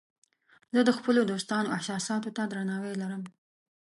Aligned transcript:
زه 0.73 0.81
د 0.85 0.89
خپلو 0.97 1.21
دوستانو 1.31 1.73
احساساتو 1.77 2.29
ته 2.37 2.43
درناوی 2.51 2.93
لرم. 3.01 3.23